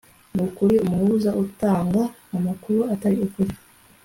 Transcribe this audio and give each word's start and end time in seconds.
Nukuri 0.35 0.75
Umuhuza 0.85 1.29
utanga 1.43 2.01
amakuru 2.35 2.79
atari 2.93 3.17
ukuri 3.27 3.53